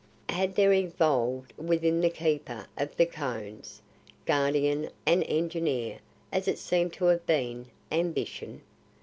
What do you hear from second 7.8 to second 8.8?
ambition?